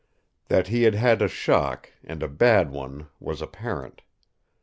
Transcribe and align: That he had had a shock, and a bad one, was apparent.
That 0.47 0.69
he 0.69 0.81
had 0.81 0.95
had 0.95 1.21
a 1.21 1.27
shock, 1.27 1.91
and 2.03 2.23
a 2.23 2.27
bad 2.27 2.71
one, 2.71 3.07
was 3.19 3.39
apparent. 3.39 4.01